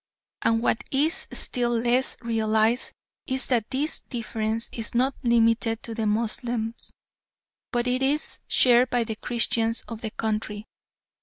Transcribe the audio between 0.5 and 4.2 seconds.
what is still less realised is that this